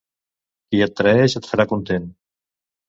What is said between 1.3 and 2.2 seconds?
et farà content.